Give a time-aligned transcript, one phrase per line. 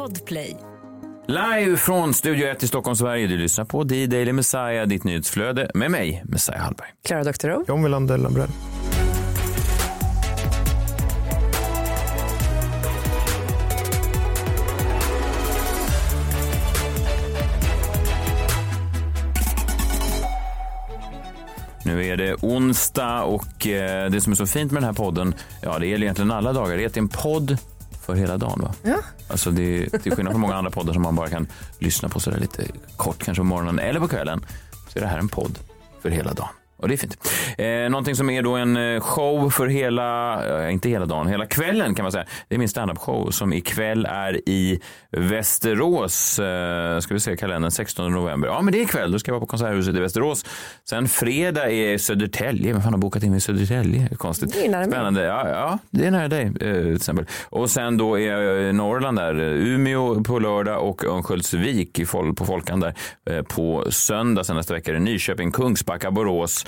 [0.00, 0.56] Podplay.
[1.26, 3.26] Live från Studio 1 i Stockholm, Sverige.
[3.26, 6.88] Du lyssnar på D-Daily Messiah, ditt nyhetsflöde med mig, Messiah Hallberg.
[7.04, 7.64] Klara Doktorow.
[7.68, 8.48] John Wilander Lambrell.
[21.84, 25.34] Nu är det onsdag och eh, det som är så fint med den här podden,
[25.62, 27.58] ja det gäller egentligen alla dagar, det är att det är en podd
[28.00, 28.60] för hela dagen.
[28.62, 28.74] Va?
[28.82, 28.96] Ja.
[29.28, 31.46] Alltså det, till skillnad från många andra poddar som man bara kan
[31.78, 34.44] lyssna på sådär lite kort, kanske på morgonen eller på kvällen,
[34.88, 35.58] så är det här en podd
[36.02, 36.48] för hela dagen.
[36.80, 37.18] Och det är fint.
[37.58, 41.46] Eh, någonting som är då en eh, show för hela, eh, inte hela dagen, hela
[41.46, 42.24] kvällen kan man säga.
[42.48, 44.80] Det är min standup-show som ikväll är i
[45.10, 46.38] Västerås.
[46.38, 48.48] Eh, ska vi se kalendern, 16 november.
[48.48, 49.12] Ja, men det är ikväll.
[49.12, 50.44] Då ska jag vara på Konserthuset i Västerås.
[50.88, 52.72] Sen fredag är Södertälje.
[52.72, 54.08] Vem fan har bokat in mig i Södertälje?
[54.16, 54.52] Konstigt.
[54.52, 54.84] Det är nära.
[54.84, 55.22] Spännande.
[55.22, 57.26] Ja, ja, det är nära dig eh, till exempel.
[57.50, 59.40] Och sen då är eh, Norrland där.
[59.40, 62.06] Umeå på lördag och Örnsköldsvik i
[62.36, 62.94] på Folkan där
[63.30, 64.44] eh, på söndag.
[64.44, 66.66] Sen nästa vecka är det Nyköping, Kungsbacka, Borås,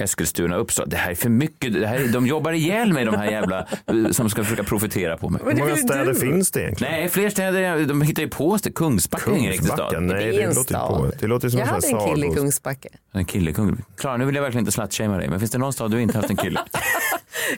[0.00, 0.86] Eskilstuna, Uppsala.
[0.86, 1.72] Det här är för mycket.
[1.72, 5.28] Det här, de jobbar ihjäl mig de här jävla eh, som ska försöka profitera på
[5.28, 5.42] mig.
[5.44, 6.92] Hur många städer finns det egentligen?
[6.92, 7.84] Nej, fler städer.
[7.86, 8.70] De hittar ju på det.
[8.72, 9.78] Kungsbacka är ingen riktig stad.
[9.78, 10.00] Kungsbacka?
[10.00, 11.10] Nej, Det är det, en låter på.
[11.20, 12.88] Det låter som Jag en hade en kille i Kungsbacka.
[13.12, 13.82] En kille, Kung.
[13.96, 16.16] Klara, nu vill jag verkligen inte slutshamea dig, men finns det någon stad du inte
[16.18, 16.60] haft en kille?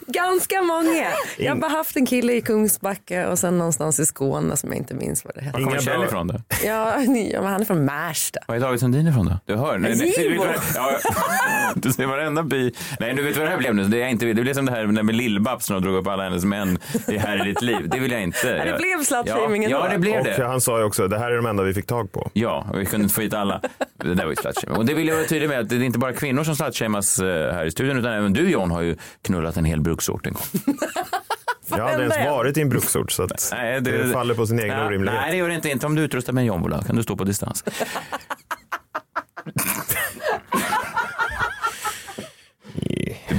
[0.07, 1.07] Ganska många.
[1.37, 4.77] Jag har bara haft en kille i Kungsbacka och sen någonstans i Skåne som jag
[4.77, 5.57] inte minns vad det hette.
[5.57, 6.41] Var kommer Inga Kjell ifrån då?
[6.65, 8.39] Ja, ja, men han är från Märsta.
[8.47, 9.39] Var är David Sundin ifrån då?
[9.45, 9.77] Du hör?
[9.77, 10.91] Nej, nej, du, vad- ja,
[11.75, 12.71] du ser varenda by.
[12.99, 13.83] Nej, du vet vad det här blev nu?
[13.83, 16.23] Det, är inte, det blev som det här med Lill-Babs när de drog upp alla
[16.23, 17.89] hennes män i Här i ditt liv.
[17.89, 18.47] Det vill jag inte.
[18.47, 20.45] Ja, det blev slutshaming ja, ja, det blev Och det.
[20.45, 22.29] han sa ju också, det här är de enda vi fick tag på.
[22.33, 23.61] Ja, och vi kunde inte få hit alla.
[23.97, 24.77] Det där var ju slutshaming.
[24.77, 27.19] Och det vill jag vara tydlig med att det är inte bara kvinnor som slutshamas
[27.19, 30.33] eh, här i studion, utan även du John har ju knullat en hel bruksort en
[30.33, 30.43] gång.
[31.69, 34.59] Jag har aldrig ens varit i en bruksort så att Nej, det, faller på sin
[34.59, 35.21] egen Ja, orimlighet.
[35.21, 35.69] Nej, det gör det inte.
[35.69, 36.83] Inte om du är utrustad med en jombola.
[36.83, 37.63] kan du stå på distans.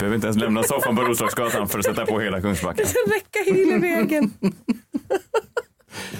[0.04, 2.82] Behöver inte ens lämna soffan på Roslagsgatan för att sätta på hela Kungsbacka.
[3.06, 4.31] Räcka hyllevägen.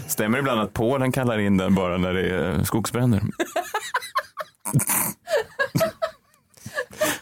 [0.09, 3.23] Stämmer ibland att Polen kallar in den bara när det är eh, skogsbränder.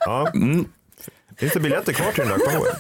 [0.01, 0.31] Ja.
[0.35, 0.65] Mm.
[1.37, 2.75] Finns det biljetter kvar till den där showen?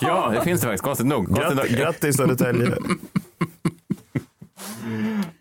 [0.00, 0.84] Ja, det finns det faktiskt.
[0.84, 1.26] Konstigt nog.
[1.26, 1.78] Konstigt Gratt, nog.
[1.78, 2.76] grattis Södertälje.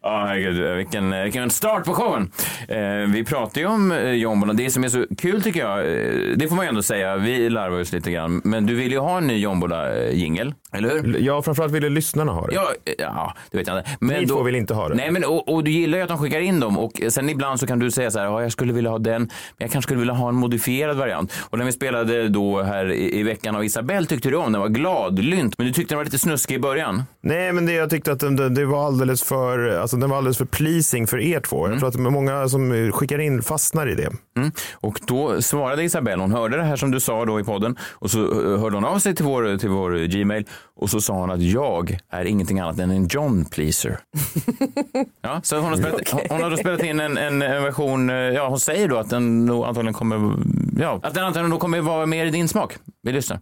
[0.06, 2.32] Ja, herregud, vilken, vilken start på showen.
[2.68, 4.54] Eh, vi pratar ju om eh, jombola.
[4.54, 7.50] Det som är så kul tycker jag, eh, det får man ju ändå säga, vi
[7.50, 11.20] larvar oss lite grann, men du vill ju ha en ny jombola-jingel, eller hur?
[11.20, 12.54] Ja, framförallt ville lyssnarna ha det.
[12.56, 13.90] Ja, ja, det vet jag inte.
[14.00, 14.96] Men Ni två vill inte ha det.
[14.96, 17.60] Nej, men och, och du gillar ju att de skickar in dem och sen ibland
[17.60, 19.88] så kan du säga så här, ja, jag skulle vilja ha den, men jag kanske
[19.88, 21.34] skulle vilja ha en modifierad variant.
[21.50, 24.62] Och när vi spelade då här i, i veckan av Isabelle tyckte du om den,
[24.62, 27.04] var gladlynt, men du tyckte den var lite snuskig i början.
[27.22, 30.38] Nej, men det, jag tyckte att den, det var alldeles för, alltså, den var alldeles
[30.38, 31.70] för pleasing för er två.
[31.70, 34.10] Jag tror att många som skickar in fastnar i det.
[34.38, 34.52] Mm.
[34.74, 38.12] Och då svarade Isabelle, hon hörde det här som du sa då i podden och
[38.12, 40.46] så eh, hörde hon av sig till vår, till vår Gmail
[40.76, 44.00] och så sa hon att jag är ingenting annat än en John pleaser.
[45.22, 48.10] ja, så hon har, spelat, hon, hon har då spelat in en, en, en version,
[48.10, 50.36] eh, ja hon säger då att den nog antagligen kommer,
[50.80, 52.78] ja, att den antagligen då kommer vara mer i din smak.
[53.02, 53.40] Vi lyssnar.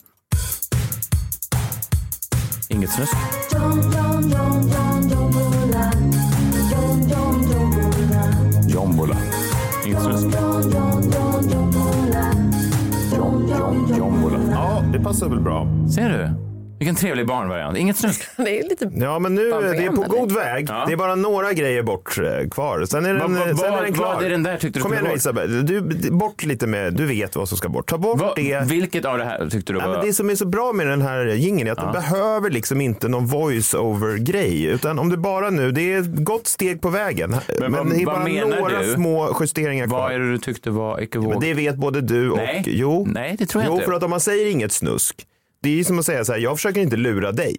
[2.69, 3.13] Inget snusk.
[8.67, 9.17] Jombola.
[9.85, 10.37] Inget snusk.
[13.15, 14.39] Jom, jom, jombola.
[14.51, 15.67] Ja, det passar väl bra.
[15.95, 16.52] Ser du?
[16.83, 17.77] Vilken trevlig barnvariant.
[17.77, 18.21] Inget snusk.
[18.37, 18.91] Det är lite...
[18.95, 19.55] Ja, men nu, det
[19.85, 20.65] är på god väg.
[20.69, 20.83] Ja.
[20.87, 22.85] Det är bara några grejer bort eh, kvar.
[22.85, 24.13] Sen är den, Vad- vad- sen är den klar.
[24.15, 25.17] vad är den där tyckte du Kom igen nu bort?
[25.17, 25.65] Isabel.
[25.65, 27.89] Du, bort lite med, du vet vad som ska bort.
[27.89, 28.61] Ta bort Va, det.
[28.65, 29.97] vilket av det här tyckte du Ja, var...
[29.97, 32.81] men det som är så bra med den här jingeln är att den behöver liksom
[32.81, 34.63] inte någon voice-over-grej.
[34.65, 37.35] Utan om det bara nu, det är ett gott steg på vägen.
[37.59, 38.93] Men, vad- det är bara menar några du?
[38.93, 39.99] små justeringar kvar.
[39.99, 41.29] Vad är det du tyckte var ekivok?
[41.29, 42.37] Men det vet både du och...
[42.37, 42.63] Nej.
[42.67, 43.05] Jo.
[43.09, 43.85] Nej, det tror jag jo, inte.
[43.85, 45.15] för att om man säger inget snusk,
[45.63, 47.55] det är ju som att säga så här, jag försöker inte lura dig.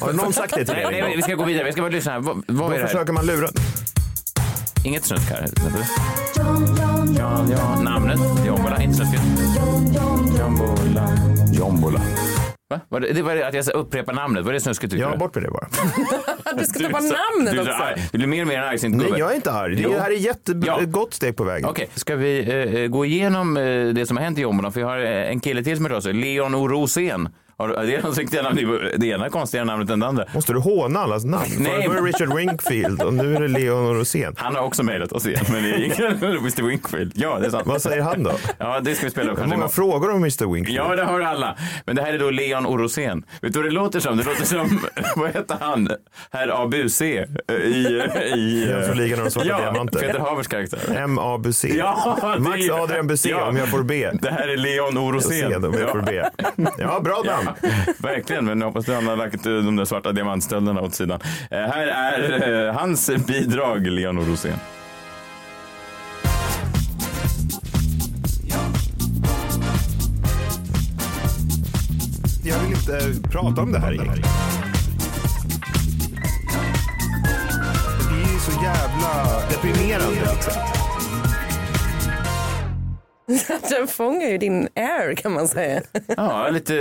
[0.00, 1.02] Har någon sagt det till Nej, dig?
[1.02, 1.64] nej, vi ska gå vidare.
[1.64, 2.12] Vi ska bara lyssna.
[2.12, 2.20] här.
[2.20, 2.86] Vad, vad Då är det här?
[2.86, 3.48] försöker man lura.
[4.84, 5.48] Inget snusk här.
[7.18, 7.80] Ja, ja.
[7.82, 8.18] Namnet?
[8.46, 8.82] Jombola.
[8.82, 9.20] Inte snusket.
[10.38, 11.08] Jombola.
[11.52, 12.00] Jombola.
[12.70, 12.80] Va?
[12.88, 14.44] Var det, det var det att jag upprepar namnet.
[14.44, 15.18] Var det snusket tyckte Ja, du?
[15.18, 15.68] bort med det bara.
[16.58, 17.82] Du ska ta så- namnet du, är så också.
[17.82, 18.08] arg.
[18.12, 19.76] du blir mer och mer argsint Nej, jag är inte arg.
[19.76, 20.80] Det här är ett Ja.
[20.80, 21.68] jättegott steg på vägen.
[21.68, 22.38] Okej, ska vi
[22.82, 24.70] eh, gå igenom eh, det som har hänt i Jombola?
[24.70, 26.06] För jag har eh, en kille till som är röst.
[26.06, 26.68] Leon O.
[26.68, 27.28] Rosén
[27.62, 28.90] Har det är namn.
[28.96, 30.24] Det ena konstigare namnet än det andra.
[30.34, 31.44] Måste du håna allas namn?
[31.58, 31.72] Nej.
[31.72, 34.34] Förut var det Richard Wingfield och nu är det Leon Rosén.
[34.36, 37.12] Han har också mejlat oss igen, men det ingen Mr Winkfield.
[37.14, 37.66] Ja, det är sant.
[37.66, 38.32] Vad säger han då?
[38.58, 40.78] Ja, det ska vi spela upp Hur många frågor om Mr Wingfield?
[40.78, 41.56] Ja, det har alla.
[41.86, 43.24] Men det här är då Leon Orosén.
[43.40, 44.16] Vet du vad det låter som?
[44.16, 44.80] Det låter som,
[45.16, 45.88] vad heter han?
[46.30, 47.04] Herr ABC i...
[48.34, 50.00] i Den som ligan av de svarta ja, diamanter.
[50.00, 51.06] Peter Havers karaktär.
[51.06, 51.64] MABC.
[51.64, 53.48] Ja, det Max Adrian Bussé Ja.
[53.48, 54.12] om jag får be.
[54.22, 55.64] Det här är Leon Se Orosén.
[55.64, 56.30] om jag får be.
[56.78, 57.48] Ja, bra namn.
[57.98, 61.20] Verkligen, men jag hoppas att han har lagt de där svarta diamantstölderna åt sidan.
[61.50, 64.58] Eh, här är eh, hans bidrag, Leon Rosén.
[72.44, 74.30] Jag vill inte prata om det här egentligen.
[78.10, 80.32] Det är ju så jävla deprimerande.
[80.34, 80.81] Liksom.
[83.70, 85.82] Den fångar ju din air kan man säga.
[86.16, 86.76] Ja, lite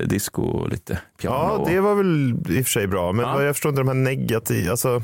[0.00, 1.64] eh, disco och lite piano.
[1.66, 3.42] Ja, det var väl i och för sig bra, men Ja.
[3.42, 5.02] jag förstår inte de här negativa, alltså,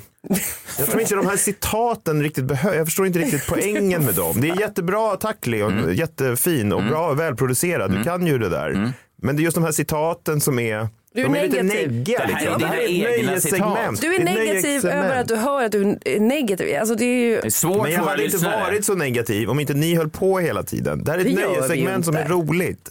[0.78, 4.40] jag tror inte de här citaten riktigt behövs, jag förstår inte riktigt poängen med dem.
[4.40, 5.94] Det är jättebra, tack Leon, Mm.
[5.94, 8.70] jättefin och bra, välproducerad, du kan ju det där.
[8.70, 8.90] Mm.
[9.22, 11.92] Men det är just de här citaten som är, Du är de är lite negativ.
[11.92, 12.18] neggiga.
[12.26, 12.58] Det här är Liksom.
[12.58, 14.00] dina Det här är ett egna nöjessegment.
[14.00, 16.76] Du är negativ över att du hör att du är negativ.
[16.80, 17.40] Alltså det är ju...
[17.40, 18.60] Det är svårt Men jag hade inte lyssnare.
[18.64, 21.04] varit så negativ om inte ni höll på hela tiden.
[21.04, 22.90] Det här är ett nöjessegment som är roligt.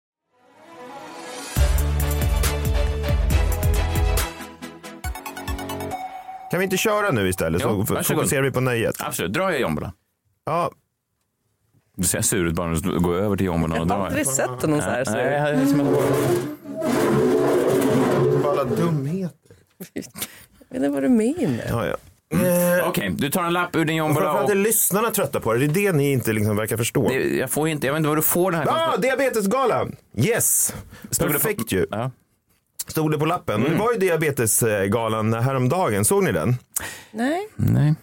[6.51, 8.05] Kan vi inte köra nu istället Jo, så varsågod.
[8.19, 8.95] fokuserar vi på nöjet.
[8.99, 9.91] Absolut, dra i jombolan.
[10.45, 10.71] Ja,
[11.97, 14.05] Du ser sur ut bara när du går över till jombolan och Jag har drar.
[14.07, 15.05] aldrig sett honom så här.
[15.05, 15.11] Så.
[15.11, 15.87] Nej, jag hade som att-
[18.45, 19.55] alla dumheter.
[19.77, 20.03] Jag
[20.69, 21.63] vet inte vad du menar.
[21.69, 21.95] Ja, ja.
[22.85, 24.55] Okej, du tar en lapp ur din jombola Framförallt och...
[24.55, 25.67] är lyssnarna trötta på det.
[25.67, 27.07] Det är det ni inte liksom verkar förstå.
[27.09, 28.67] Det, jag får inte, jag vet inte var du får den här.
[28.67, 29.95] Ja, ah, diabetesgalan!
[30.17, 30.75] Yes!
[31.19, 31.85] Perfekt ju.
[31.91, 32.11] Ja.
[32.87, 33.63] Stod det på lappen.
[33.63, 36.05] Det var ju diabetesgalan häromdagen.
[36.05, 36.55] Såg ni den?
[37.11, 37.47] Nej.
[37.55, 37.95] Nej.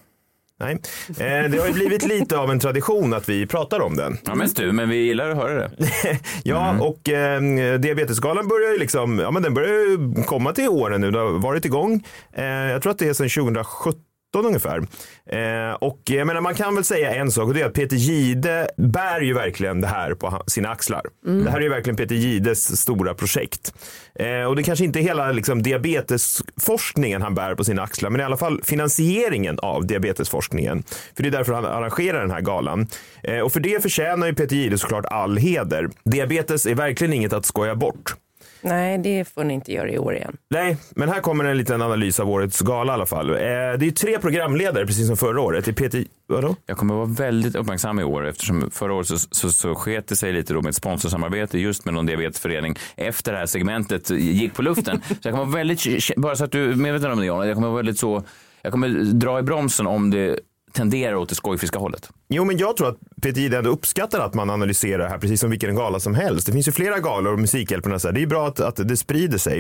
[0.61, 0.79] Nej.
[1.09, 4.19] Eh, det har ju blivit lite av en tradition att vi pratar om den.
[4.25, 5.71] Ja, mest du, men vi gillar att höra det.
[6.45, 7.41] Ja, och eh,
[7.79, 11.11] diabetesgalan börjar ju liksom, ja men den börjar ju komma till åren nu.
[11.11, 12.05] Det har varit igång.
[12.33, 14.03] Eh, jag tror att det är sedan 2017
[14.37, 14.79] ungefär.
[15.27, 17.97] Eh, och jag menar, man kan väl säga en sak och det är att Peter
[17.97, 21.03] Gide bär ju verkligen det här på sina axlar.
[21.45, 23.75] Det här är ju verkligen Peter Gides stora projekt.
[24.15, 28.21] Eh, och det kanske inte är hela liksom, diabetesforskningen han bär på sina axlar, men
[28.21, 30.83] i alla fall finansieringen av diabetesforskningen.
[31.17, 32.87] För det är därför han arrangerar den här galan.
[33.23, 35.89] Eh, och för det förtjänar ju Peter Gide såklart all heder.
[36.05, 38.15] Diabetes är verkligen inget att skoja bort.
[38.61, 40.37] Nej, det får ni inte göra i år igen.
[40.51, 43.31] Nej, men här kommer en liten analys av årets gala i alla fall.
[43.31, 45.65] Eh, det är tre programledare, precis som förra året.
[45.65, 46.05] Det är Peter...
[46.27, 46.57] Vadå?
[46.67, 50.17] Jag kommer vara väldigt uppmärksam i år eftersom förra året så, så, så sket det
[50.17, 54.55] sig lite då med ett sponsorsamarbete just med någon diabetesförening efter det här segmentet gick
[54.55, 55.01] på luften.
[55.09, 57.55] så jag kommer vara väldigt, bara så att du är medveten om det Jan, jag
[57.55, 58.23] kommer vara väldigt så,
[58.63, 60.39] jag kommer dra i bromsen om det
[60.79, 62.11] tenderar åt det skojfiska hållet.
[62.29, 65.41] Jo, men jag tror att Peter Jihde ändå uppskattar att man analyserar det här precis
[65.41, 66.47] som vilken gala som helst.
[66.47, 68.01] Det finns ju flera galor och Musikhjälpen.
[68.01, 68.13] Så här.
[68.13, 69.59] Det är bra att, att det sprider sig.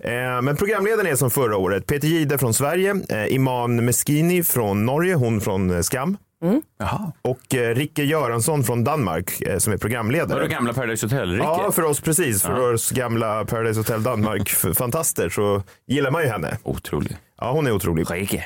[0.00, 4.86] Eh, men programledaren är som förra året Peter Jihde från Sverige, eh, Iman Meskini från
[4.86, 6.16] Norge, hon från eh, Skam
[6.78, 7.12] Jaha.
[7.22, 10.34] och eh, Ricke Göransson från Danmark eh, som är programledare.
[10.34, 11.44] Var det gamla Paradise Hotel, Rikke?
[11.44, 12.42] Ja, för oss precis.
[12.42, 16.58] För oss gamla Paradise Hotel Danmark-fantaster så gillar man ju henne.
[16.62, 17.16] Otrolig.
[17.40, 18.10] Ja, hon är otrolig.
[18.10, 18.44] Rikke.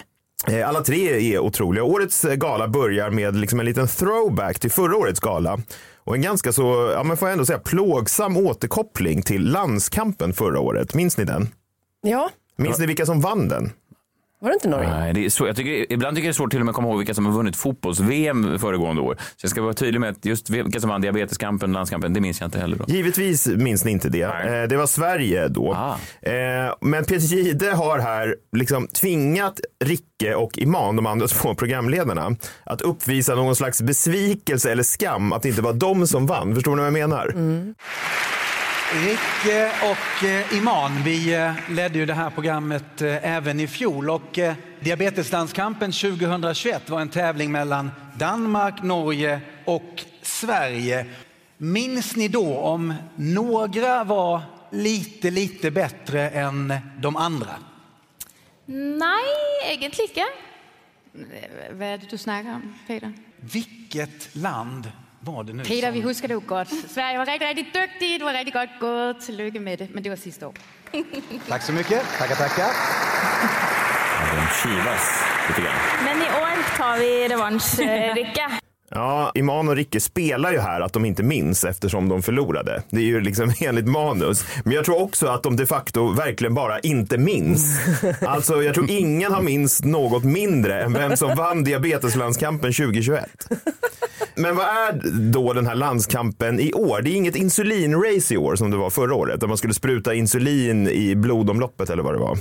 [0.48, 1.84] Eh, Alla tre är otroliga.
[1.84, 5.58] Årets eh, gala börjar med liksom en liten throwback till förra årets gala.
[5.96, 10.94] Och en ganska så, ja man får ändå säga plågsam återkoppling till landskampen förra året.
[10.94, 11.48] Minns ni den?
[12.02, 13.70] Ja, Minns ni vilka som vann den?
[14.44, 14.88] Var det inte Norge?
[14.90, 16.70] Nej, det är så, jag tycker, ibland tycker jag det är svårt till och med
[16.72, 19.14] att komma ihåg vilka som har vunnit fotbolls-VM föregående år.
[19.36, 22.40] Så jag ska vara tydlig med att just vilka som vann diabeteskampen, landskampen, det minns
[22.40, 22.76] jag inte heller.
[22.76, 22.84] Då.
[22.88, 24.28] Givetvis minns ni inte det.
[24.28, 24.62] Nej.
[24.62, 25.72] Eh, Det var Sverige då.
[25.74, 25.98] Ah.
[26.30, 32.36] Eh, Men Peter Jihde har här liksom tvingat Ricke och Iman, de andra två programledarna,
[32.64, 36.54] att uppvisa någon slags besvikelse eller skam att det inte var de som vann.
[36.54, 37.34] Förstår ni vad jag menar?
[38.92, 44.10] Rick och eh, Iman, vi eh, ledde ju det här programmet eh, även i fjol
[44.10, 44.38] och
[44.80, 51.06] Diabeteslandskampen 2021 var en tävling mellan Danmark, Norge och Sverige.
[51.56, 57.54] Minns ni då om några var lite, lite bättre än de andra?
[58.66, 59.24] Nej,
[59.68, 60.26] egentlig ikke.
[61.70, 63.12] Hvad er det, du snakker om, Peter?
[63.40, 64.90] Vilket land
[65.32, 65.62] var det nu?
[65.62, 66.68] Peter, som- vi husker det jo godt.
[66.94, 68.18] Sverige var rigtig, rigtig dygtige.
[68.18, 69.16] Du var rigtig godt gået.
[69.16, 69.94] Tillykke med det.
[69.94, 70.54] Men det var sidste år.
[71.48, 72.00] Tack så mycket.
[72.18, 72.70] Tackar, tackar.
[74.20, 75.04] Ja, de kivas
[75.48, 75.78] lite grann.
[76.06, 77.78] Men i år tar vi revansch,
[78.16, 78.42] Rikke.
[78.90, 82.82] Ja, Iman och Ricke spelar ju här att de inte minns eftersom de förlorade.
[82.90, 84.44] Det är ju liksom enligt manus.
[84.64, 87.80] Men jag tror också att de de facto verkligen bara inte minns.
[88.26, 93.48] Alltså, jag tror ingen har minst något mindre än vem som vann diabeteslandskampen 2021.
[94.34, 95.00] Men vad är
[95.32, 97.02] då den här landskampen i år?
[97.02, 100.14] Det är inget insulinrace i år som det var förra året, där man skulle spruta
[100.14, 102.38] insulin i blodomloppet eller vad det var.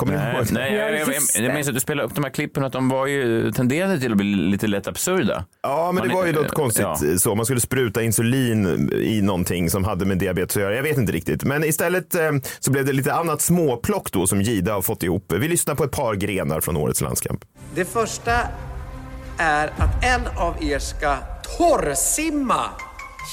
[0.00, 0.46] Kommer Nej, ihåg?
[0.50, 1.00] nej, jag, jag,
[1.34, 4.00] jag, jag minns att du spelade upp de här klippen att de var ju, tenderade
[4.00, 5.44] till att bli lite lätt absurda.
[5.62, 7.18] Ja, men det Man- var ju något konstigt ja.
[7.18, 7.34] så.
[7.34, 10.74] Man skulle spruta insulin i någonting som hade med diabetes att göra.
[10.74, 11.44] Jag vet inte riktigt.
[11.44, 12.20] Men istället eh,
[12.60, 15.32] så blev det lite annat småplock då som Gida har fått ihop.
[15.32, 17.40] Vi lyssnar på ett par grenar från årets landskamp.
[17.74, 18.32] Det första
[19.38, 21.16] är att en av er ska
[21.58, 22.64] torrsimma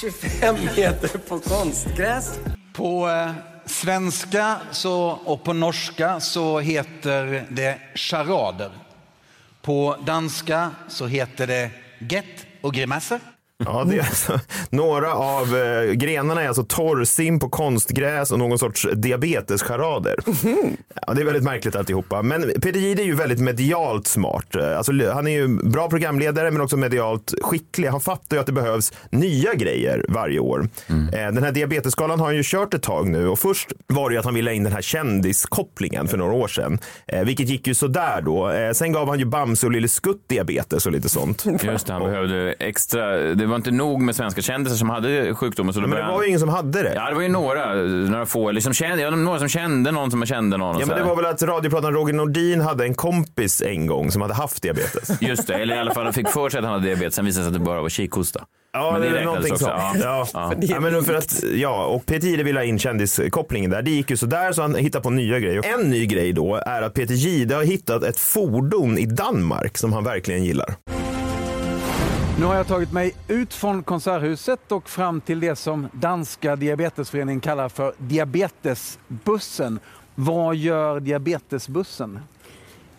[0.02, 2.40] 25 meter på konstgräs.
[2.74, 3.32] På eh,
[3.68, 8.72] svenska så, och på norska så heter det charader.
[9.62, 11.70] På danska så heter det
[12.00, 13.20] get och grimasser.
[13.66, 18.60] Ja, det är alltså, några av eh, grenarna är alltså torrsim på konstgräs och någon
[18.60, 20.16] sorts diabetescharader.
[21.08, 22.22] Ja, det är väldigt märkligt alltihopa.
[22.22, 24.56] Men Peter Jihde är ju väldigt medialt smart.
[24.56, 27.88] Eh, Alltså, han är ju bra programledare men också medialt skicklig.
[27.88, 30.70] Han fattar ju att det behövs nya grejer varje år.
[30.90, 34.14] Eh, Den här diabetesskalan har han ju kört ett tag nu och först var det
[34.14, 36.80] ju att han ville ha in den här kändiskopplingen för några år sedan.
[37.08, 38.50] Eh, Vilket gick ju sådär då.
[38.50, 41.46] Eh, Sen gav han ju Bamse och Lille Skutt diabetes och lite sånt.
[41.64, 43.18] Just det, han behövde extra.
[43.48, 45.74] Det var inte nog med svenska kändisar som hade sjukdomen.
[45.74, 46.94] Så då Men det började var ju ingen som hade det.
[46.96, 50.12] Ja, det var ju några, några få, eller som kände, ja, några som kände någon
[50.12, 50.80] som kände någon.
[50.80, 54.22] Ja, men det var väl att radioprataren Roger Nordin hade en kompis en gång som
[54.22, 55.22] hade haft diabetes.
[55.22, 57.26] Just det, eller i alla fall han fick för sig att han hade diabetes, sen
[57.26, 58.46] visade det sig att det bara var kikhosta.
[58.74, 59.66] Ja, Men det är räknades någonting också.
[59.66, 60.04] sånt.
[60.04, 60.28] Ja.
[60.34, 60.54] Ja.
[60.62, 60.80] Ja.
[60.80, 63.82] men för att, ja, och Peter Jihde ville ha in kändiskopplingen där.
[63.82, 65.66] Det gick ju sådär så han hittade på nya grejer.
[65.80, 69.94] En ny grej då är att Peter Jihde har hittat ett fordon i Danmark som
[69.94, 70.76] han verkligen gillar.
[72.40, 77.42] Nu har jag tagit mig ut från Konserthuset och fram till det som Danska Diabetesföreningen
[77.42, 79.80] kallar för diabetesbussen.
[80.16, 82.20] Vad gör diabetesbussen?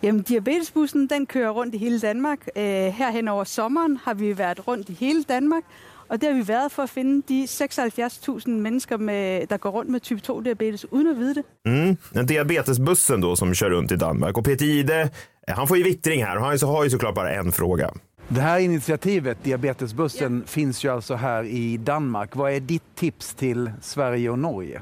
[0.01, 2.39] Jamen, diabetesbussen den kører rundt i hele Danmark.
[2.55, 5.63] Øh, herhen over sommeren har vi været rundt i hele Danmark,
[6.07, 9.91] og det har vi været for at finde de 76.000 mennesker, med, der går rundt
[9.91, 11.43] med type 2-diabetes uden at vide det.
[11.65, 12.25] Mm.
[12.25, 14.37] Diabetesbussen då som kör runt i Danmark.
[14.37, 15.09] Och Peter Jihde,
[15.47, 17.91] eh, han får ju vittring här och han har ju såklart bara en fråga.
[18.31, 22.35] Det här initiativet, Diabetesbussen, finns ju alltså här i Danmark.
[22.35, 24.81] Vad är ditt tips till Sverige och Norge?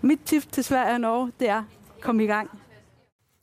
[0.00, 1.64] Mit tip til Sverige og Norge, det er,
[2.02, 2.50] kom i gang.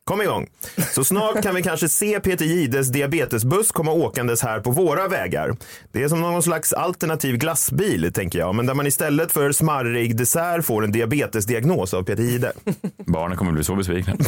[0.06, 0.48] Kom igång.
[0.92, 5.56] Så snart kan vi kanske se Peter Jihdes diabetesbuss komma åkandes här på våra vägar.
[5.92, 10.18] Det är som någon slags alternativ glassbil, tänker jag, men där man istället för smarrig
[10.18, 12.52] dessert får en diabetesdiagnos av Peter Jihde.
[13.06, 14.14] Barnen kommer bli så besvikna.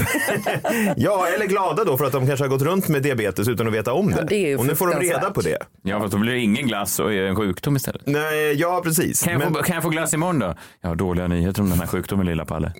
[0.97, 3.73] Ja, eller glada då för att de kanske har gått runt med diabetes utan att
[3.73, 4.17] veta om det.
[4.19, 5.57] Ja, det och nu får de reda på det.
[5.81, 8.01] Ja, fast då blir det ingen glass och en sjukdom istället.
[8.05, 9.23] Nej, ja precis.
[9.23, 10.55] Kan jag, Men- få, kan jag få glass imorgon då?
[10.81, 12.73] Jag har dåliga nyheter om den här sjukdomen, lilla Palle.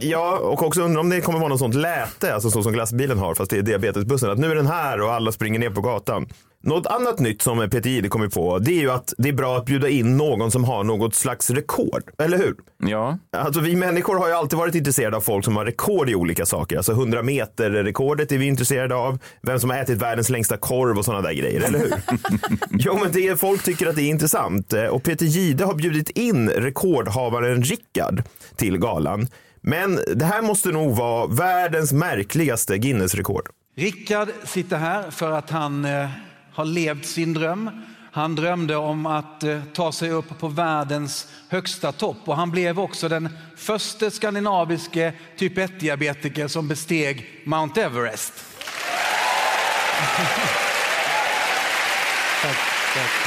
[0.00, 3.18] Ja, och också undrar om det kommer vara något sånt läte, alltså så som glassbilen
[3.18, 4.30] har, fast det är diabetesbussen.
[4.30, 6.26] Att nu är den här och alla springer ner på gatan.
[6.64, 9.64] Något annat nytt som Jihde kommer på, det är ju att det är bra att
[9.64, 12.02] bjuda in någon som har något slags rekord.
[12.18, 12.54] Eller hur?
[12.78, 13.18] Ja.
[13.36, 16.46] Alltså vi människor har ju alltid varit intresserade av folk som har rekord i olika
[16.46, 16.76] saker.
[16.76, 19.18] Alltså 100 meter rekordet är vi intresserade av.
[19.42, 21.92] Vem som har ätit världens längsta korv och sådana där grejer, eller hur?
[22.70, 24.72] jo, men det är, folk tycker att det är intressant.
[24.72, 28.22] Eh, Och Peter Jihde har bjudit in rekordhavaren Rickard
[28.56, 29.26] till galan.
[29.62, 33.48] Men det här måste nog vara världens märkligaste Guinness-rekord.
[33.76, 36.08] Rickard sitter här för att han eh,
[36.52, 37.70] har levt sin dröm.
[38.12, 42.80] Han drömde om att eh, ta sig upp på världens högsta topp och han blev
[42.80, 48.32] också den första skandinaviske typ 1-diabetiker som besteg Mount Everest.
[52.42, 52.56] tack,
[52.94, 53.21] tack.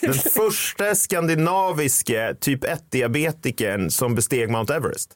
[0.00, 5.10] Den första skandinaviske typ 1-diabetikern som besteg Mount Everest.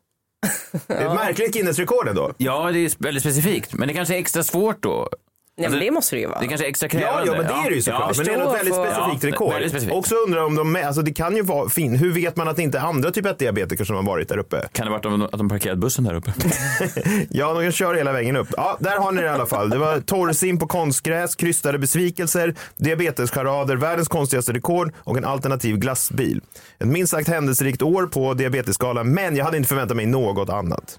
[0.87, 2.35] Det är ett märkligt Guinness-rekord ändå.
[2.37, 3.75] Ja, det är väldigt specifikt.
[3.75, 5.09] Men det kanske är extra svårt då.
[5.57, 6.41] Nej, men det måste det ju vara.
[6.41, 7.27] Det kanske är extra Ja, krävande.
[7.27, 8.17] ja, men det är det ju såklart.
[8.17, 9.53] men det är något väldigt specifikt rekord.
[9.53, 9.97] Väldigt specifikt.
[9.97, 11.97] Också undrar om de, alltså det kan ju vara fin.
[11.97, 14.39] Hur vet man att det inte är andra typ 1 diabetiker som har varit där
[14.39, 14.69] uppe?
[14.73, 16.33] Kan det ha varit att de parkerat bussen där uppe?
[17.31, 18.49] Ja, de kan köra hela vägen upp.
[18.57, 19.71] Ja, där har ni det i alla fall.
[19.71, 26.41] Det var torrsim på konstgräs, krystade besvikelser, diabetescharader, världens konstigaste rekord och en alternativ glassbil.
[26.79, 30.99] Ett minst sagt händelserikt år på diabetesskalan, men jag hade inte förväntat mig något annat.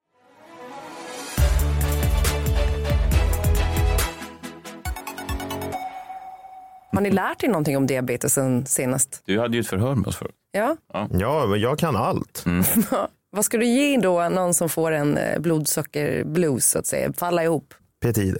[6.93, 9.21] Har ni lärt er någonting om diabetes sen senast?
[9.25, 10.35] Du hade ju ett förhör med oss förut.
[10.51, 10.77] Ja.
[11.11, 12.45] Ja, men jag kan allt.
[13.31, 17.13] Vad ska du ge då någon som får en eh, blodsockerblues så att säga?
[17.13, 17.73] Falla ihop?
[18.05, 18.37] P10.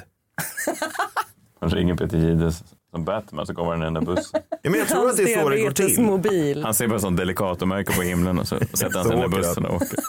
[1.60, 4.42] Han ringer Peter Gides som Batman så kommer den enda bussen.
[4.62, 5.86] Ja, men jag tror att det är så det går till.
[5.86, 6.64] Diabetesmobil.
[6.64, 9.76] Han ser bara sån delicatomärke på himlen och så sätter han sig i bussen och
[9.76, 10.00] åker.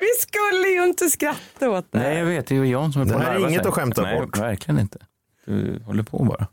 [0.00, 1.98] Vi skulle ju inte skratta åt det.
[1.98, 2.46] Nej, jag vet.
[2.46, 3.68] Det är ju Jan som är på Det här är inget sig.
[3.68, 4.38] att skämta Nej, bort.
[4.38, 4.98] verkligen inte.
[5.46, 6.46] Du håller på bara.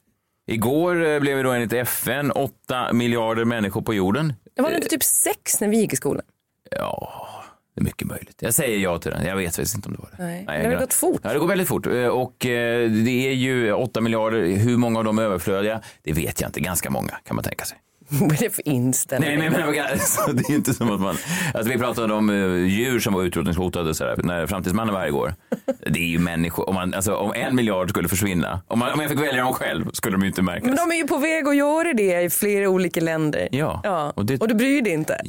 [0.47, 4.33] Igår eh, blev det då enligt FN 8 miljarder människor på jorden.
[4.55, 6.23] Det var inte typ sex när vi gick i skolan.
[6.71, 7.11] Ja,
[7.75, 8.35] det är mycket möjligt.
[8.39, 9.25] Jag säger ja till den.
[9.25, 10.23] Jag vet faktiskt inte om det var det.
[10.23, 10.43] Nej.
[10.47, 11.21] Nej, det har gått fort.
[11.23, 11.87] Ja, det går väldigt fort.
[11.87, 14.45] Eh, Och eh, det är ju 8 miljarder.
[14.45, 15.81] Hur många av dem är överflödiga?
[16.03, 16.59] Det vet jag inte.
[16.59, 17.77] Ganska många kan man tänka sig.
[18.11, 19.29] Vad är det för inställning?
[19.39, 21.15] Nej, men, men alltså, det är inte som att man...
[21.53, 25.07] Alltså, vi pratade om uh, djur som var utrotningshotade så här, när Framtidsmannen var här
[25.07, 25.33] igår.
[25.85, 26.69] Det är ju människor.
[26.69, 29.53] Om, man, alltså, om en miljard skulle försvinna, om, man, om jag fick välja dem
[29.53, 30.63] själv skulle de ju inte märkas.
[30.65, 33.47] Men de är ju på väg att göra det i flera olika länder.
[33.51, 34.13] Ja, ja.
[34.15, 35.21] och det- Och du bryr dig inte?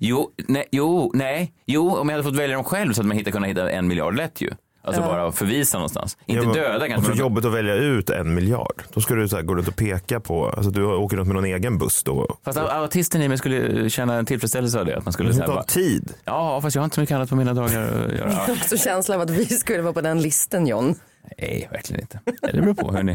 [0.00, 3.16] Jo, nej, jo, nej, jo, om jag hade fått välja dem själv så hade man
[3.16, 4.50] hitta, kunnat hitta en miljard lätt ju.
[4.82, 5.06] Alltså Ja.
[5.08, 6.16] bara förvisa någonstans.
[6.26, 7.04] Inte Ja, men- döda Och kanske.
[7.04, 8.82] så men- jobbigt att välja ut en miljard.
[8.94, 11.34] Då ska du så här gå runt och peka på, alltså du åker runt med
[11.34, 12.36] någon egen buss då.
[12.44, 14.96] Fast autisten i mig skulle känna en tillfredsställelse av det.
[14.98, 16.12] Att man skulle Det säga bara, tid.
[16.24, 18.12] Ja, fast jag har inte så mycket annat på mina dagar att göra.
[18.18, 20.94] Jag har också känslan av att vi skulle vara på den listan John.
[21.38, 22.20] Nej, verkligen inte.
[22.52, 23.14] Det beror på hur ni,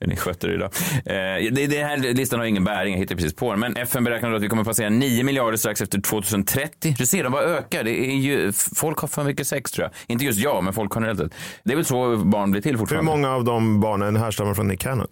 [0.00, 0.70] hur ni sköter det idag.
[1.06, 3.60] Eh, det, det här listan har ingen bäring, jag hittade precis på den.
[3.60, 6.94] Men FN beräknar att vi kommer passera 9 miljarder strax efter 2030.
[6.98, 7.84] Du ser, de bara ökar.
[7.84, 9.92] Det är ju, folk har för mycket sex tror jag.
[10.06, 11.34] Inte just jag, men folk generellt sett.
[11.64, 13.10] Det är väl så barn blir till fortfarande.
[13.10, 15.08] Hur många av de barnen härstammar från Nick Cannon?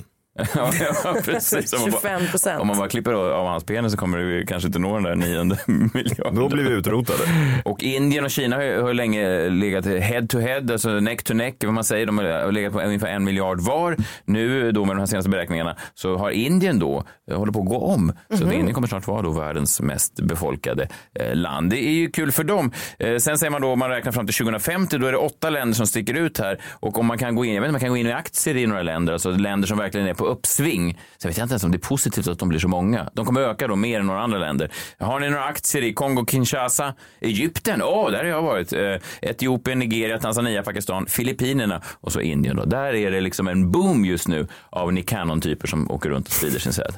[0.55, 0.71] ja,
[1.05, 1.73] ja, precis.
[1.73, 2.61] Om man bara- 25 procent.
[2.61, 5.15] Om man bara klipper av hans penis så kommer det kanske inte nå den där
[5.15, 6.35] nionde miljarden.
[6.35, 7.19] Då blir vi utrotade.
[7.65, 11.65] Och Indien och Kina har, har länge legat head to head, alltså neck to neck,
[11.65, 12.07] vad man säger.
[12.07, 13.97] De har legat på ungefär en miljard var.
[14.25, 17.67] Nu då med de här senaste beräkningarna så har Indien då eh, håller på att
[17.69, 18.13] gå om.
[18.29, 21.71] Så att Indien kommer snart vara då världens mest befolkade eh, land.
[21.71, 22.73] Det är ju kul för dem.
[22.99, 25.51] Eh, sen säger man då, om man räknar fram till 2050, då är det åtta
[25.51, 26.61] länder som sticker ut här.
[26.73, 28.57] Och om man kan gå in, jag vet inte, man kan gå in i aktier
[28.57, 30.99] i några länder, alltså länder som verkligen är på uppsving.
[31.19, 33.11] Så jag vet inte ens om det är positivt att de blir så många.
[33.15, 34.71] De kommer öka då mer än några andra länder.
[34.99, 37.83] Har ni några aktier i Kongo, Kinshasa, Egypten?
[37.83, 38.73] Åh, där har jag varit.
[38.73, 42.57] Eh, Etiopien, Nigeria, Tanzania, Pakistan, Filippinerna och så Indien.
[42.57, 42.65] Då.
[42.65, 46.33] Där är det liksom en boom just nu av Nick Cannon-typer som åker runt och
[46.33, 46.95] sprider sin säd.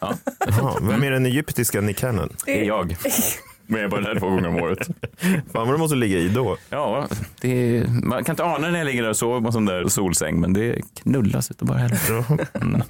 [0.00, 0.14] Ja,
[0.82, 2.36] vem är den egyptiska Nick Cannon?
[2.46, 2.96] det är jag.
[3.66, 4.78] Men jag bara där två gånger om året.
[5.22, 6.56] Fan vad de måste ligga i då.
[6.70, 7.06] Ja,
[7.40, 9.64] det är, man kan inte ana när jag ligger där och sover på en sån
[9.64, 12.24] där solsäng, men det knullas utav bara helvete.
[12.54, 12.82] Mm.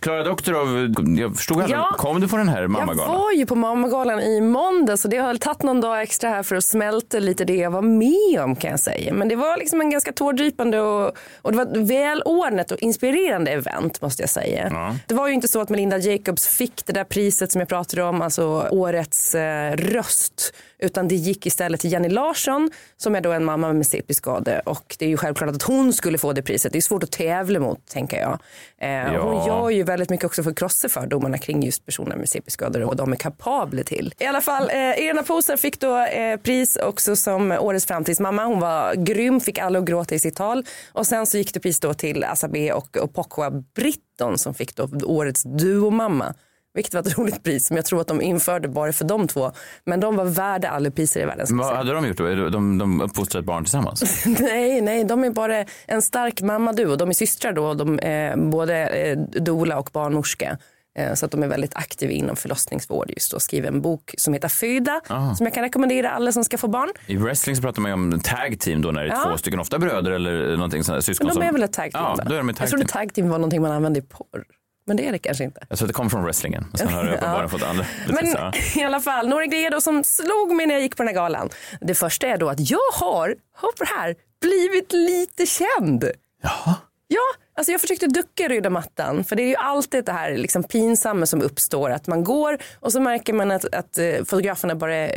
[0.00, 1.94] Klara Doktorov, jag förstod aldrig, Ja.
[1.98, 3.18] kom du på den här Jag mammagalan?
[3.18, 6.56] var ju på mammagalan i måndags och det har tagit någon dag extra här för
[6.56, 9.14] att smälta lite det jag var med om kan jag säga.
[9.14, 13.50] Men det var liksom en ganska tårdrypande och, och det var ett välordnat och inspirerande
[13.50, 14.68] event måste jag säga.
[14.70, 14.96] Ja.
[15.06, 18.02] Det var ju inte så att Melinda Jacobs fick det där priset som jag pratade
[18.02, 20.07] om, alltså årets eh, röst.
[20.78, 24.96] Utan det gick istället till Jenny Larsson som är då en mamma med CP-skada och
[24.98, 26.72] det är ju självklart att hon skulle få det priset.
[26.72, 28.38] Det är svårt att tävla mot tänker jag.
[28.80, 29.20] Eh, Ja.
[29.22, 32.80] Hon gör ju väldigt mycket också för att krossa fördomarna kring just personer med CP-skador
[32.82, 34.14] och vad de är kapabla till.
[34.18, 38.44] I alla fall, eh, Irena Poser fick då eh, pris också som årets framtidsmamma.
[38.44, 40.64] Hon var grym, fick alla att gråta i sitt tal.
[40.92, 44.88] Och sen så gick det pris då till Asabe och Opokwa Britton som fick då
[45.04, 46.34] årets duomamma.
[46.74, 49.52] Vilket var ett roligt pris som jag tror att de införde bara för de två.
[49.84, 51.46] Men de var värda alla priser i världen.
[51.48, 52.48] jag Vad hade de gjort då?
[52.48, 54.24] De, de uppfostrade ett barn tillsammans?
[54.40, 56.96] Nej, nej, de är bara en stark mammaduo.
[56.96, 60.58] De är systrar då, de är både eh, doula och barnmorska.
[60.98, 64.34] Eh, Så att de är väldigt aktiva inom förlossningsvård just och skriver en bok som
[64.34, 65.34] heter Föda Ah.
[65.34, 66.88] som jag kan rekommendera alla som ska få barn.
[67.06, 69.24] I wrestling så pratar man ju om tag team då när det är Ja.
[69.30, 71.26] två stycken, ofta bröder eller någonting sånt syskon.
[71.26, 71.48] Men de som...
[71.48, 72.04] är väl ett tag team?
[72.04, 72.24] Ja, va?
[72.24, 72.88] då är de tag jag trodde team.
[73.06, 74.44] tag team var någonting man använde i porr.
[74.88, 75.66] Men det är det kanske inte.
[75.68, 76.66] Jag tror att det kommer från wrestlingen.
[76.70, 77.58] Men sen har det uppenbarligen Ja.
[77.58, 78.78] fått andra Men betydelser.
[78.78, 81.14] i alla fall, några grejer då som slog mig när jag gick på den här
[81.14, 81.48] galan.
[81.80, 86.04] Det första är då att jag har, hör på det här, blivit lite känd.
[86.42, 86.74] Jaha.
[87.08, 87.20] Ja,
[87.58, 89.24] alltså jag försökte ducka röda mattan.
[89.24, 91.90] För det är ju alltid det här liksom pinsamma som uppstår.
[91.90, 95.08] Att man går och så märker man att, att eh, fotograferna bara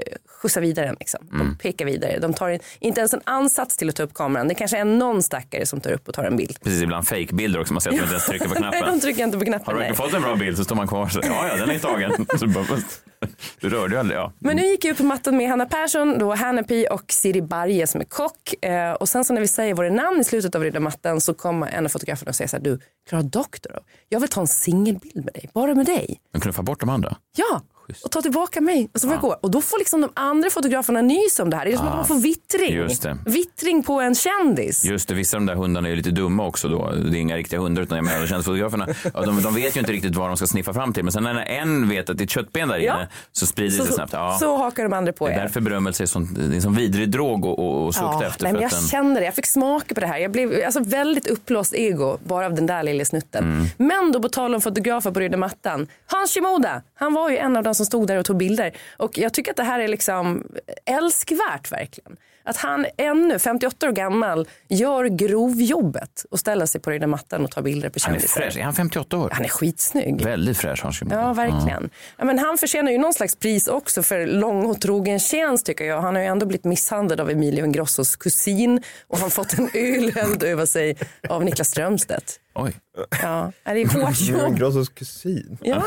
[0.42, 0.96] skjutsar vidare en.
[1.00, 1.28] Liksom.
[1.34, 1.48] Mm.
[1.48, 2.20] De pekar vidare.
[2.20, 4.48] De tar in, inte ens en ansats till att ta upp kameran.
[4.48, 6.58] Det kanske är någon stackare som tar upp och tar en bild.
[6.64, 7.74] Precis, ibland fake-bilder också.
[7.74, 8.94] Man ser att de inte ens trycker på Nej, knappen.
[8.94, 9.66] de trycker inte på knappen.
[9.66, 11.08] Har du verkligen fått en bra bild så står man kvar.
[11.08, 12.26] Så, ja, ja, den är tagen.
[13.60, 14.20] Du rörde ju aldrig.
[14.20, 14.34] Ja.
[14.40, 17.88] Men nu gick jag ut på mattan med Hanna Persson, då Hannapi och Siri Barje
[17.88, 18.66] som är kock.
[18.66, 21.68] Eh, och sen så när vi säger våra namn i slutet av mattan så kommer
[21.68, 22.80] en av fotograferna och säger så här, du
[23.10, 26.20] Klara Doktorov, jag vill ta en singelbild med dig, bara med dig.
[26.32, 27.18] Men knuffa bort de andra.
[27.38, 27.62] Ja,
[28.04, 28.90] och ta tillbaka mig.
[28.94, 29.36] Och, så får jag gå.
[29.42, 31.66] och då får liksom de andra fotograferna nys om det här.
[31.66, 32.74] Det är som Ah, att man får vittring.
[32.74, 33.18] just det.
[33.26, 34.86] Vittring på en kändis.
[34.86, 36.92] Just det, vissa av de där hundarna är lite dumma också då.
[36.92, 38.88] Det är inga riktiga hundar utan jag menar kändisfotograferna.
[39.14, 41.04] Ja, de, de vet ju inte riktigt vad de ska sniffa fram till.
[41.04, 42.94] Men sen när en vet att det är ett köttben där Ja.
[42.96, 44.14] inne så sprider det sig snabbt.
[44.14, 44.38] Ja.
[44.40, 45.42] så hakar de andra på det är er.
[45.42, 48.44] därför berömmelse är, sånt, det är en sån vidrig drog och, och, och sukta efter.
[48.44, 49.26] nej, men jag den- kände det.
[49.26, 50.18] Jag fick smaka på det här.
[50.18, 53.44] Jag blev alltså, väldigt uppblåst ego bara av den där lilla snutten.
[53.44, 53.66] Mm.
[53.78, 55.88] Men då på tal om fotografer på röda mattan.
[56.08, 58.78] Hans Shimoda, han var ju en av de som stod där och tog bilder.
[58.98, 60.44] Och jag tycker att det här är liksom
[60.86, 62.18] älskvärt verkligen.
[62.44, 67.52] Att han ännu, 58 år gammal, gör grovjobbet och ställer sig på röda mattan och
[67.52, 68.42] tar bilder på Han är kändisar.
[68.42, 68.58] fräsch.
[68.58, 69.30] Är han 58 år?
[69.34, 70.22] Han är skitsnygg.
[70.24, 71.02] Väldigt fräsch Hans.
[71.12, 71.90] Ja, verkligen.
[72.18, 75.86] Ja, men han förtjänar ju någon slags pris också för lång och trogen tjänst tycker
[75.86, 76.02] jag.
[76.02, 80.44] Han har ju ändå blivit misshandlad av Emilio Ingrossos kusin och han fått en öleld
[80.44, 80.98] över sig
[81.30, 82.40] av Niklas Strömstedt.
[82.64, 82.74] Oj.
[83.22, 84.58] Ja, det är hårt Björn jobb.
[84.58, 85.58] Grossos kusin.
[85.62, 85.84] Ja.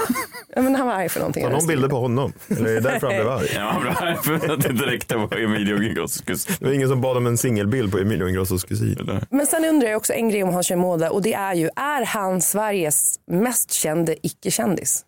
[0.56, 1.44] ja, men han var arg för någonting.
[1.44, 2.32] Har någon bilder på honom?
[2.48, 3.48] Eller är det därför han blev arg?
[3.54, 4.14] Ja, bra.
[4.22, 6.56] För att det inte räckte var Emilio Ingrossos kusin.
[6.58, 9.20] Det var ingen som bad om en singelbild på Emilio Ingrossos kusin.
[9.30, 12.04] Men sen undrar jag också en grej om Hans Shimoda och det är ju, är
[12.04, 15.04] han Sveriges mest kände icke-kändis?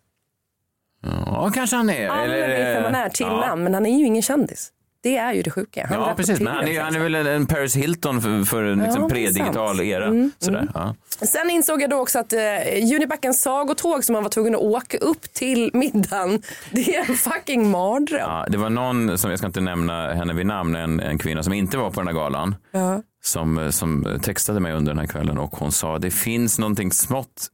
[1.03, 2.07] Ja, kanske han är.
[2.09, 3.39] Alla Eller- vet vem han är till ja.
[3.47, 4.71] namn, men han är ju ingen kändis.
[5.01, 5.87] Det är ju det sjuka.
[5.89, 6.39] Han Ja, precis.
[6.39, 9.03] Men han är, han är väl en- en Paris Hilton för, för en Ja, liksom
[9.03, 10.05] är predigital era.
[10.05, 10.59] Mm, Sådär.
[10.59, 10.71] mm.
[10.73, 10.95] Ja.
[11.27, 14.97] Sen insåg jag då också att eh, Junibackens sagotåg som man var tvungen att åka
[14.97, 18.19] upp till middagen, det är en fucking mardröm.
[18.19, 21.43] Ja, det var någon, som jag ska inte nämna henne vid namn, en, en kvinna
[21.43, 22.55] som inte var på den här galan.
[22.71, 23.01] Ja.
[23.23, 27.47] Som, som textade mig under den här kvällen och hon sa det finns någonting smått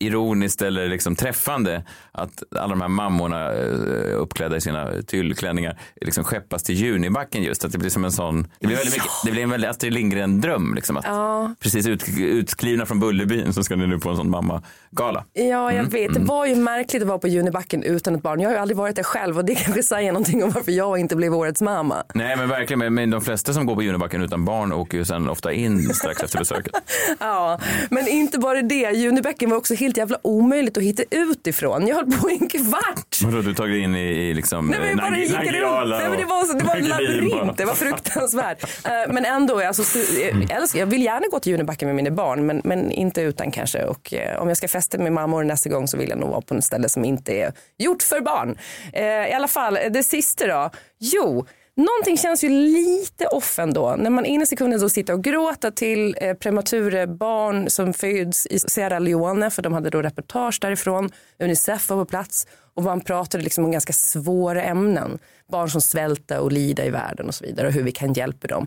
[0.00, 1.82] ironiskt eller liksom träffande
[2.14, 7.64] att alla de här mammorna eh, uppklädda i sina tyllklänningar liksom skeppas till Junibacken just.
[7.64, 9.92] Att det blir som en sån, det blir, väldigt mycket, det blir en väldigt Astrid
[9.92, 10.74] Lindgren-dröm.
[10.74, 11.54] Liksom, att Ja.
[11.60, 15.24] Precis ut, utskrivna från Bullerbyn så ska ni nu på en sån mammagala.
[15.32, 16.08] Ja, jag Mm, vet.
[16.12, 16.26] Det mm.
[16.26, 18.40] var ju märkligt att vara på Junibacken utan ett barn.
[18.40, 20.98] Jag har ju aldrig varit där själv och det kanske säger någonting om varför jag
[20.98, 22.04] inte blev årets mamma.
[22.14, 25.04] Nej men verkligen, men, men de flesta som går på Junibacken utan barn åker ju
[25.04, 26.72] sen ofta in strax efter besöket.
[27.20, 27.58] Ja,
[27.90, 28.90] men inte bara det.
[28.90, 31.86] Junibacken var också helt jävla omöjligt att hitta ut ifrån.
[31.86, 33.16] Jag höll på i en kvart.
[33.24, 35.44] Vadå, du tagit in i, i liksom Nej, men jag bara Nag- gick runt.
[35.44, 37.56] Nangijala Nej, men det var, så- det var en labyrint.
[37.56, 38.62] Det var fruktansvärt.
[38.86, 42.10] Eh, Men ändå, alltså, så- jag, älskar, jag vill gärna gå till Junibacken med mina
[42.10, 43.84] barn men, men inte utan kanske.
[43.84, 46.40] Och eh, om jag ska festa med mammor nästa gång så vill jag nog vara
[46.40, 48.58] på ett ställe som inte är gjort för barn.
[48.92, 50.70] Eh, I alla fall, det sista då.
[51.00, 53.96] Jo, Någonting känns ju lite off ändå.
[53.96, 58.58] När man ena sekunden då sitter och gråter till eh, premature barn som föds i
[58.58, 61.10] Sierra Leone för de hade då reportage därifrån.
[61.38, 65.18] Unicef var på plats och man pratade liksom om ganska svåra ämnen.
[65.50, 68.46] Barn som svälter och lider i världen och så vidare och hur vi kan hjälpa
[68.46, 68.66] dem.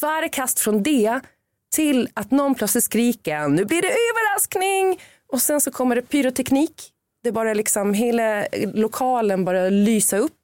[0.00, 1.20] Tvära kast från det
[1.74, 5.00] till att någon plötsligt skriker nu blir det överraskning
[5.32, 6.90] och sen så kommer det pyroteknik.
[7.22, 10.36] Det bara liksom hela eh, lokalen bara lysa upp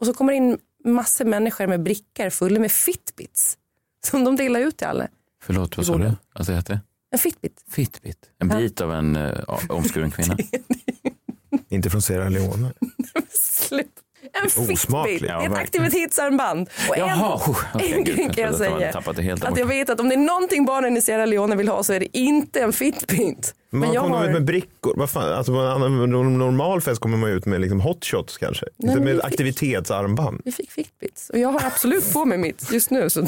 [0.00, 3.58] och så kommer det in massor människor med brickor fulla med fitbits
[4.06, 5.08] som de delar ut till alla.
[5.42, 6.12] Förlåt, vad sa du?
[6.32, 6.80] Alltså, det hette?
[7.10, 7.64] En fitbit.
[7.70, 8.30] Fitbit.
[8.38, 8.56] En Ja.
[8.56, 10.36] bit av en uh, omskuren kvinna.
[11.68, 12.72] Inte från Sierra Leone.
[13.30, 13.90] Slut.
[14.42, 15.22] En fitbit.
[15.22, 16.68] Det är ett aktivitetsarmband.
[16.90, 17.40] Och Jaha,
[17.74, 19.22] en gud, grej kan jag att säga.
[19.22, 21.82] helt att jag vet att om det är någonting barnen i Sierra Leone vill ha
[21.82, 23.54] så är det inte en fitbit.
[23.70, 24.92] Man jag kommer har- ut med brickor.
[24.96, 25.32] Vad fan?
[25.32, 28.66] Alltså, på en normal fest kommer man ut med liksom hotshots kanske.
[28.76, 30.40] Nej, Inte men med aktivitetsarmband.
[30.44, 33.10] Vi fick fitbits och jag har absolut på mig mitt just nu.
[33.10, 33.26] Så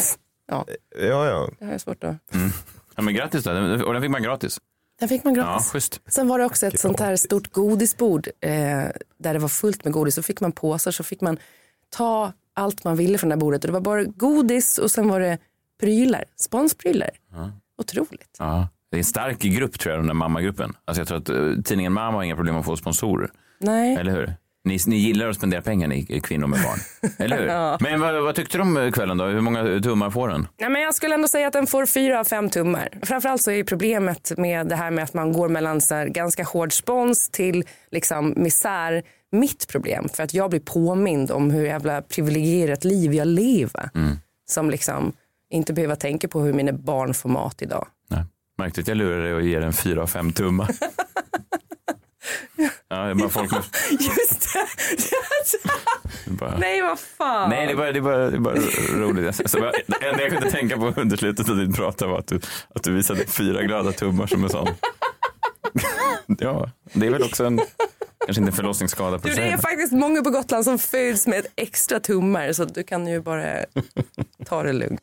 [0.51, 0.64] ja,
[1.01, 1.49] Ja, ja.
[1.59, 2.16] det här är svårt att...
[2.97, 3.51] Ja, men grattis då.
[3.85, 4.59] Och den fick man gratis.
[4.98, 5.70] Den fick man Ja, gratis.
[5.70, 6.00] schysst.
[6.06, 8.50] Sen var det också ett sånt här stort godisbord eh,
[9.18, 10.14] där det var fullt med godis.
[10.14, 11.38] Så fick man påsar så fick man
[11.90, 13.64] ta allt man ville från det här bordet.
[13.64, 15.38] Och det var bara godis och sen var det
[15.80, 17.11] prylar, sponsprylar.
[17.32, 17.50] Ja.
[17.78, 18.37] Otroligt.
[18.38, 18.68] Ja.
[18.90, 20.72] det är en stark grupp tror jag, den där mammagruppen.
[20.85, 23.30] Alltså jag tror att eh, tidningen Mamma har inga problem att få sponsorer.
[23.59, 23.96] Nej.
[23.96, 24.35] Eller hur?
[24.66, 26.79] Ni, ni gillar att spendera pengar ni kvinnor med barn.
[27.18, 27.46] Eller hur?
[27.46, 27.79] Ja.
[27.81, 29.24] Men vad, vad tyckte du om kvällen då?
[29.24, 30.48] Hur många tummar får den?
[30.61, 32.88] Nej, men jag skulle ändå säga att den får fyra av fem tummar.
[33.02, 36.72] Framförallt så är problemet med det här med att man går mellan så ganska hård
[36.72, 39.02] spons till liksom misär
[39.33, 40.09] mitt problem.
[40.09, 43.90] För att jag blir påmind om hur jävla privilegierat liv jag lever.
[44.48, 45.12] Som liksom
[45.50, 47.87] inte behöver tänka på hur mina barn får mat idag.
[48.59, 50.70] Märkte att jag lurade dig och ger den fyra av fem tummar.
[52.88, 53.62] ja, det är bara folk med...
[53.90, 56.31] Just det!
[56.31, 56.59] Bara...
[56.59, 57.51] Nej vad fan.
[57.51, 58.55] Nej, det är bara, det är bara, det är bara
[58.94, 59.27] roligt.
[59.27, 62.40] Alltså, det enda jag kunde tänka på under slutet av ditt prat var att du,
[62.75, 64.68] att du visade fyra glada tummar som en sån.
[66.38, 67.61] ja, det är väl också en,
[68.27, 71.38] kanske inte en förlossningsskada per Du, det är faktiskt många på Gotland som föds med
[71.38, 73.64] ett extra tummar så du kan ju bara
[74.46, 75.01] ta det lugnt.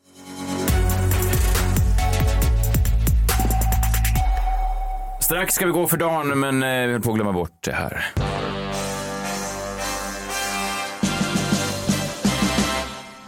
[5.34, 7.72] Strax ska vi gå för dagen, men eh, vi höll på att glömma bort det
[7.72, 8.06] här.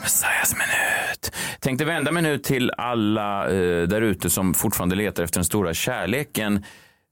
[0.01, 1.31] Messiahs minut.
[1.59, 5.73] Tänkte vända mig nu till alla eh, där ute som fortfarande letar efter den stora
[5.73, 6.63] kärleken.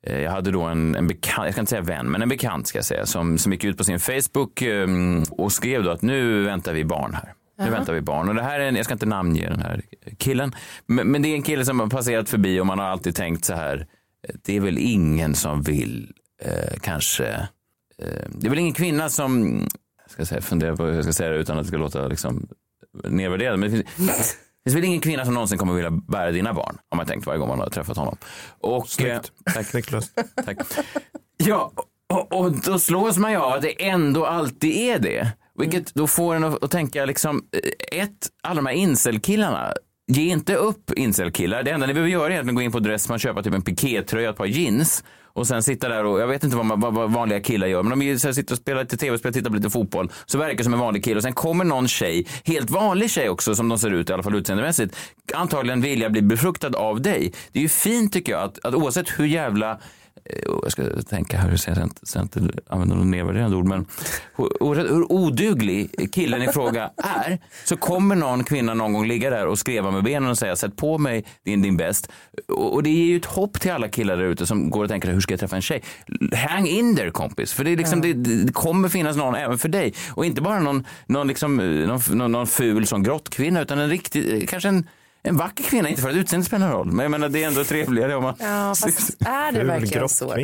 [0.08, 2.67] Eh, jag hade då en, en bekant, jag kan inte säga vän, men en bekant
[2.67, 4.88] ska jag säga, som, som gick ut på sin Facebook eh,
[5.32, 7.34] och skrev då att nu väntar vi barn här.
[7.58, 7.71] Nu Jaha.
[7.71, 8.29] väntar vi barn.
[8.29, 9.82] Och det här är en, jag ska inte namnge den här
[10.17, 13.15] killen, men, men det är en kille som har passerat förbi och man har alltid
[13.15, 13.88] tänkt så här,
[14.43, 17.27] det är väl ingen som vill eh, kanske,
[17.97, 19.62] eh, det är väl ingen kvinna som,
[20.07, 22.47] ska säga, fundera på hur jag ska säga det utan att det ska låta liksom
[23.03, 26.53] nedvärderande, men det finns, det finns väl ingen kvinna som någonsin kommer vilja bära dina
[26.53, 28.17] barn, har man tänkt varje gång man har träffat honom.
[28.59, 29.31] Och, Snyggt.
[29.53, 30.12] tack Niklas.
[30.45, 30.57] Tack.
[31.38, 31.71] Ja,
[32.13, 35.31] och, och då slås man ju av att det ändå alltid är det.
[35.55, 39.73] Vilket då får en att, att tänka liksom, eh, ett, alla de här incelkillarna,
[40.07, 41.63] ge inte upp incelkillar.
[41.63, 44.29] Det enda ni behöver göra är egentligen gå in på Dressman, köpa typ en pikétröja,
[44.29, 45.03] ett par jeans
[45.35, 47.83] och sen sitta där och, jag vet inte vad, man, vad, vad vanliga killar gör,
[47.83, 50.57] men de så här, sitter och spelar lite tv-spel, tittar på lite fotboll, så verkar
[50.57, 53.69] det som en vanlig kille och sen kommer någon tjej, helt vanlig tjej också som
[53.69, 54.95] de ser ut, i alla fall utseendemässigt,
[55.33, 57.33] antagligen vilja bli befruktad av dig.
[57.51, 59.79] Det är ju fint tycker jag att, att oavsett hur jävla
[60.63, 63.86] jag ska tänka här, så jag inte, så jag inte använder något nedvärderande ord, men
[64.59, 69.47] oavsett hur oduglig killen i fråga är, så kommer någon kvinna någon gång ligga där
[69.47, 72.12] och skreva med benen och säga sätt på mig din, din bäst.
[72.47, 74.89] Och, och det ger ju ett hopp till alla killar där ute som går och
[74.89, 75.83] tänker hur ska jag träffa en tjej?
[76.49, 79.69] Hang in there kompis, för det, är liksom, det, det kommer finnas någon även för
[79.69, 79.93] dig.
[80.13, 84.49] Och inte bara någon, någon, liksom, någon, någon, någon ful som grottkvinna, utan en riktig,
[84.49, 84.88] kanske en
[85.23, 87.63] en vacker kvinna, inte för att utseendet spelar roll, men jag menar det är ändå
[87.63, 88.33] trevligare om man...
[88.39, 90.36] Ja, fast är det verkligen så?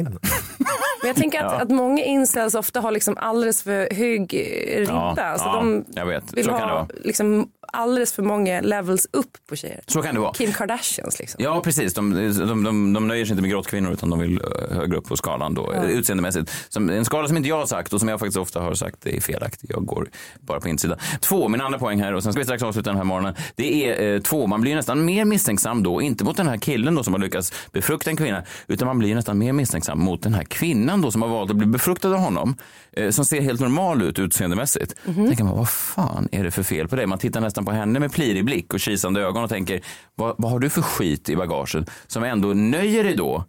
[1.02, 1.60] Men jag tänker att, Ja.
[1.62, 4.34] att många incels ofta har liksom alldeles för hög
[4.78, 5.14] ribba.
[5.18, 6.34] Ja, så ja, de jag vet.
[6.34, 6.88] vill Så kan det ha vara.
[7.04, 9.82] liksom alldeles för många levels upp på tjejer.
[9.88, 10.34] Så kan det vara.
[10.34, 11.44] Kim Kardashians liksom.
[11.44, 11.94] Ja, precis.
[11.94, 15.08] De, de, de, de nöjer sig inte med grottkvinnor utan de vill eh, högre upp
[15.08, 15.84] på skalan då, Ja.
[15.84, 16.52] utseendemässigt.
[16.70, 19.06] Som, en skala som inte jag har sagt och som jag faktiskt ofta har sagt
[19.06, 19.72] är felaktig.
[19.74, 20.98] Jag går bara på insidan.
[21.22, 23.36] Två, min andra poäng här och sen ska vi strax avsluta den här morgonen.
[23.56, 26.96] Det är eh, två, man blir nästan mer misstänksam då, inte mot den här killen
[26.96, 30.34] då som har lyckats befrukta en kvinna, utan man blir nästan mer misstänksam mot den
[30.34, 32.56] här kvinnan då som har valt att bli befruktad av honom,
[32.92, 34.96] eh, som ser helt normal ut utseendemässigt.
[35.06, 35.28] Mhm.
[35.28, 37.06] tänker man, vad fan är det för fel på dig?
[37.06, 39.82] Man tittar nästan på henne med plirig blick och kisande ögon och tänker,
[40.16, 43.46] vad, vad har du för skit i bagaget som ändå nöjer dig då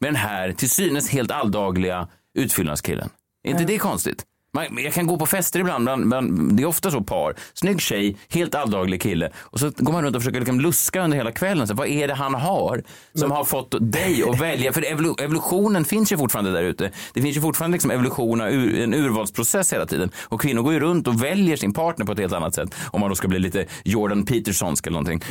[0.00, 3.10] med den här till synes helt alldagliga utfyllnadskillen?
[3.44, 4.24] Är inte det konstigt?
[4.54, 7.80] Man, jag kan gå på fester ibland, bland, bland, det är ofta så par, snygg
[7.80, 11.32] tjej, helt alldaglig kille och så går man runt och försöker liksom luska under hela
[11.32, 11.68] kvällen.
[11.68, 12.82] Så vad är det han har
[13.14, 14.72] som har fått dig att välja?
[14.72, 16.90] För evolu- evolutionen finns ju fortfarande där ute.
[17.14, 20.10] Det finns ju fortfarande liksom evolution, en urvalsprocess hela tiden.
[20.22, 22.74] Och kvinnor går ju runt och väljer sin partner på ett helt annat sätt.
[22.90, 25.22] Om man då ska bli lite Jordan Petersonsk eller någonting.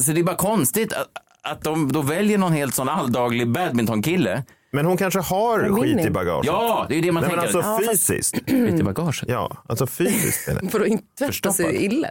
[0.00, 1.08] Så det är bara konstigt att,
[1.42, 4.42] att de då väljer någon helt sån alldaglig badmintonkille.
[4.72, 6.46] Men hon kanske har skit i bagaget.
[6.46, 7.46] Ja, det är det man Nej, tänker.
[7.52, 8.34] Men alltså Ja, fysiskt.
[8.46, 9.24] Skit i bagaget?
[9.28, 10.70] Ja, alltså fysiskt.
[10.70, 12.08] För att inte tvätta sig illa.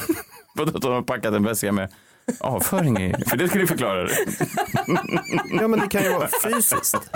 [0.54, 1.92] Vadå att de har packat en väska med
[2.40, 3.14] avföring i?
[3.26, 4.16] För det skulle förklara det.
[5.60, 7.10] Ja, men det kan ju vara fysiskt.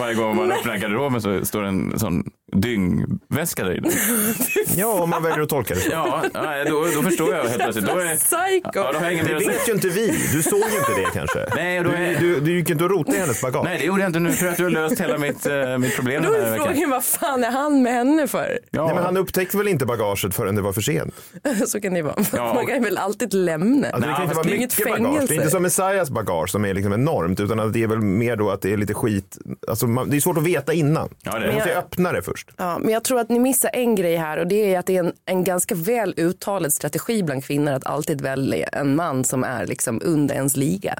[0.00, 3.88] Varje gång man öppnar garderoben så står en sån dyngväska där inne.
[4.76, 5.90] Ja, om man väljer att tolka det så.
[5.90, 7.86] Ja, nej, då, då förstår jag helt plötsligt.
[7.86, 8.70] Då är, Psycho.
[8.74, 10.06] Ja, då har jag ingen Det vet ju inte vi.
[10.32, 11.46] Du såg ju inte det kanske.
[11.56, 13.64] Nej, och då Du, är- du, du gick inte och rotade i hennes bagage.
[13.64, 14.18] Nej, det gjorde jag inte.
[14.20, 16.90] Nu tror jag att du har löst hela mitt, eh, mitt problem Då är frågan
[16.90, 18.58] vad fan är han med henne för?
[18.70, 18.86] Ja.
[18.86, 21.14] Nej, men han upptäckte väl inte bagaget förrän det var för sent.
[21.66, 22.14] Så kan det vara.
[22.32, 22.54] Ja.
[22.54, 23.88] Man kan väl alltid lämna.
[23.88, 25.28] Alltså, det kan inte vara är inget mycket bagage.
[25.28, 28.00] Det är inte som Messiahs bagage som är liksom enormt utan att det är väl
[28.00, 29.38] mer då att det är lite skit.
[29.68, 31.08] Alltså, man, det är svårt att veta innan.
[31.22, 32.50] Ja, det är man måste ju öppna det först.
[32.56, 34.96] Ja, men jag tror att ni missar en grej här och det är att det
[34.96, 39.44] är en, en ganska väl uttalad strategi bland kvinnor att alltid välja en man som
[39.44, 40.94] är liksom under ens liga.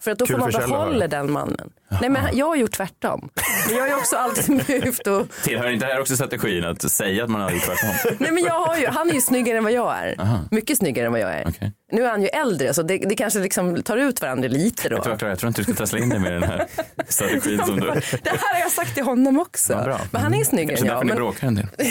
[0.00, 1.70] För att då Kul får man behålla den mannen.
[2.00, 3.28] Nej men jag har gjort tvärtom.
[3.66, 6.90] Men jag har ju också alltid behövt att Tillhör inte det här också strategin att
[6.92, 8.16] säga att man har gjort tvärtom?
[8.18, 10.20] Nej men jag har ju, han är ju snyggare än vad jag är.
[10.20, 10.40] Aha.
[10.50, 11.72] Mycket snyggare än vad jag är.
[11.92, 14.96] Nu är han ju äldre så det, det kanske liksom tar ut varandra lite då.
[14.96, 16.66] Jag tror, jag tror inte du ska trassla in dig med den här
[17.08, 17.86] strategin som du...
[18.22, 19.72] Det här har jag sagt till honom också.
[19.72, 20.00] Ja, bra.
[20.10, 21.04] Men han är snyggare Så än därför jag.
[21.06, 21.16] ni Men...
[21.16, 21.66] bråkar en del.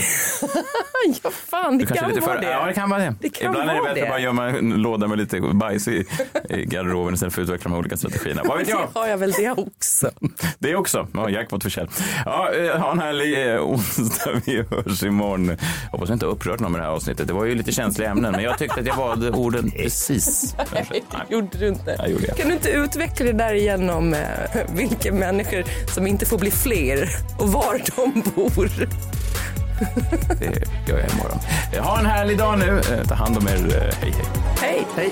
[1.24, 2.42] ja fan det kan vara för...
[2.42, 2.52] det.
[2.52, 3.16] Ja, det kan vara det.
[3.20, 6.06] Det kan Ibland är det bättre att bara gömma en låda med lite bajs i,
[6.50, 8.42] i garderoben istället för att utveckla de olika strategierna.
[8.46, 8.88] Vad vet jag?
[8.94, 9.85] Har jag väl det också.
[10.60, 11.08] Det också.
[11.14, 11.88] Ja, jackpot för Kjell.
[12.26, 14.32] Ja, eh, ha en härlig eh, onsdag.
[14.46, 15.58] Vi hörs imorgon.
[15.92, 17.28] Hoppas jag inte har upprört någon med det här avsnittet.
[17.28, 20.56] Det var ju lite känsliga ämnen, men jag tyckte att jag valde orden precis.
[20.74, 21.96] Nej, det gjorde du inte.
[22.00, 22.34] Jag gjorde det.
[22.34, 24.20] Kan du inte utveckla det där igen om eh,
[24.76, 28.70] vilka människor som inte får bli fler och var de bor?
[30.40, 30.46] Det
[30.92, 31.40] gör jag imorgon.
[31.80, 32.82] Ha en härlig dag nu.
[33.08, 33.52] Ta hand om er.
[33.52, 34.26] Hej, hej.
[34.62, 34.86] Hej.
[34.96, 35.12] hej.